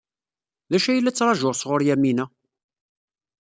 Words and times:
D 0.71 0.73
acu 0.75 0.87
ay 0.89 1.01
la 1.01 1.11
ttṛajuɣ 1.11 1.53
sɣur 1.55 1.81
Yamina? 1.87 2.25